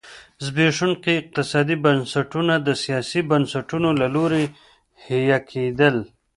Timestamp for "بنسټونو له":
3.31-4.07